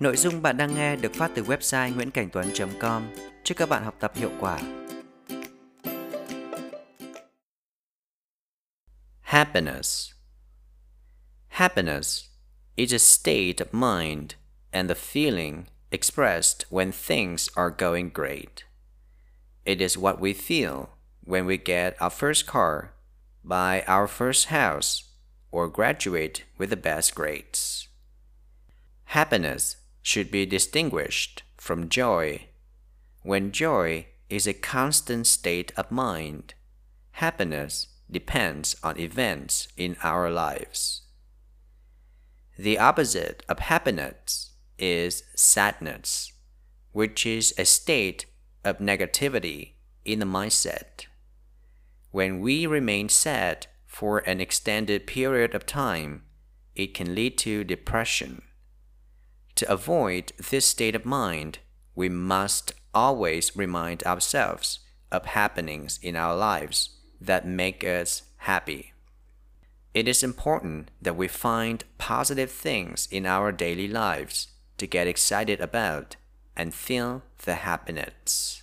[0.00, 3.02] Nội dung bạn đang nghe được phát từ website tuấn.com.
[3.44, 4.58] Chúc các bạn học tập hiệu quả.
[9.20, 10.12] Happiness.
[11.48, 12.24] Happiness
[12.76, 14.34] is a state of mind
[14.70, 18.64] and the feeling expressed when things are going great.
[19.64, 20.86] It is what we feel
[21.26, 22.90] when we get our first car,
[23.42, 25.02] buy our first house,
[25.50, 27.88] or graduate with the best grades.
[29.04, 29.76] Happiness
[30.08, 32.46] should be distinguished from joy.
[33.20, 36.54] When joy is a constant state of mind,
[37.10, 41.02] happiness depends on events in our lives.
[42.58, 46.32] The opposite of happiness is sadness,
[46.92, 48.24] which is a state
[48.64, 49.72] of negativity
[50.06, 51.04] in the mindset.
[52.12, 56.22] When we remain sad for an extended period of time,
[56.74, 58.40] it can lead to depression.
[59.58, 61.58] To avoid this state of mind,
[61.96, 64.78] we must always remind ourselves
[65.10, 68.92] of happenings in our lives that make us happy.
[69.94, 75.60] It is important that we find positive things in our daily lives to get excited
[75.60, 76.14] about
[76.54, 78.62] and feel the happiness.